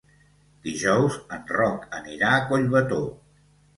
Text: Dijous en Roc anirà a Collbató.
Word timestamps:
Dijous 0.67 1.19
en 1.37 1.45
Roc 1.57 1.85
anirà 1.99 2.33
a 2.39 2.43
Collbató. 2.49 3.03